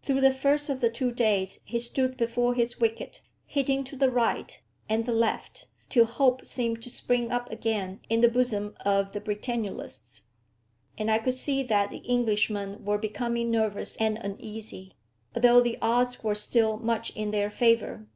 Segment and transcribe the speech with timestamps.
[0.00, 4.10] Through the first of the two days he stood before his wicket, hitting to the
[4.10, 9.12] right and the left, till hope seemed to spring up again in the bosom of
[9.12, 10.22] the Britannulists.
[10.96, 14.94] And I could see that the Englishmen were becoming nervous and uneasy,
[15.34, 18.06] although the odds were still much in their favour.